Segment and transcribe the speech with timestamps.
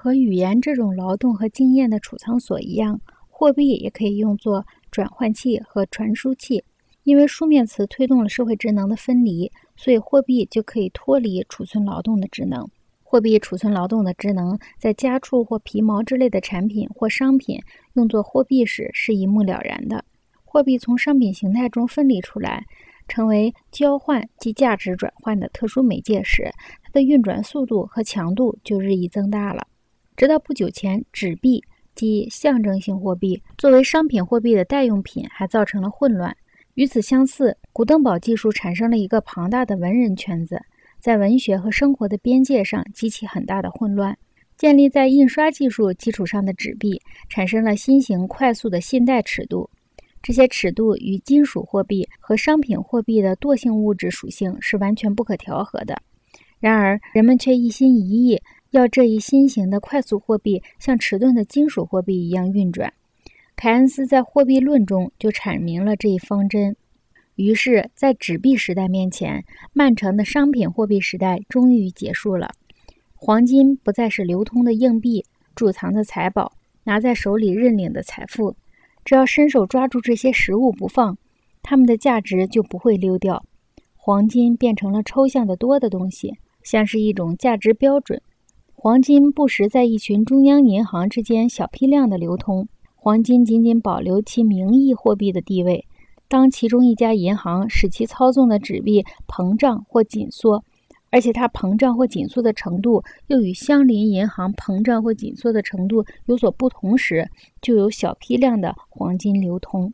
[0.00, 6.62] 和语言这种劳动和经验的储藏所一样，货币也可以用作转换器和传输器。
[7.02, 12.64] 因为书面词推动了社会职能的分离，所以货币就可以脱离储存劳动的职能。
[13.02, 17.60] 货币储存劳动的职能，在家畜或皮毛之类的产品或商品
[17.94, 20.04] 用作货币时是一目了然的。
[20.44, 22.64] 货币从商品形态中分离出来，
[23.08, 26.52] 成为交换及价值转换的特殊媒介时，
[26.84, 29.66] 它的运转速度和强度就日益增大了。
[30.18, 31.62] 直到不久前，纸币
[31.94, 36.36] 即象征性货币作为商品货币的代用品还造成了混乱。
[36.74, 40.60] 与此相似，古登堡技术产生了一个庞大的文人圈子，
[40.98, 44.18] 在文学和生活的边界上激起很大的混乱。
[44.56, 49.70] 建立在印刷技术基础上的纸币产生了新型快速的信贷尺度，
[50.20, 55.96] 这些尺度与金属货币和商品货币的惰性物质属性是完全不可调和的。
[56.58, 58.42] 然而，人们却一心一意。
[58.70, 62.92] 要这一新型的快速货币像迟钝的金属货币一样运转，
[63.56, 66.76] 凯恩斯在《货币论》中就阐明了这一方针。
[67.36, 72.50] 于是，在纸币时代面前，漫长的商品货币时代终于结束了。
[73.14, 76.52] 黄金不再是流通的硬币、贮藏的财宝、
[76.84, 78.54] 拿在手里认领的财富。
[79.04, 81.16] 只要伸手抓住这些实物不放，
[81.62, 83.42] 它们的价值就不会溜掉。
[83.96, 88.20] 黄金变成了抽象的多的东西，像是一种价值标准。
[88.80, 95.84] 黄金不时在一群中央银行之间小批量的流通，黄金仅仅保留其名义货币的地位。
[96.28, 100.62] 当其中一家银行使其操纵的纸币膨胀或紧缩，
[101.10, 107.28] 而且它膨胀或紧缩的程度又与相邻银行膨胀或紧缩的程度有所不同时，
[107.60, 109.92] 就有小批量的黄金流通。